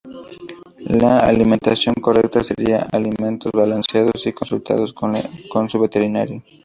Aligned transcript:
La 0.99 1.19
alimentación 1.19 1.93
correcta 1.93 2.43
sería 2.43 2.79
alimentos 2.91 3.51
balanceados 3.51 4.25
y 4.25 4.33
consultado 4.33 4.83
con 4.95 5.69
su 5.69 5.79
veterinario. 5.79 6.41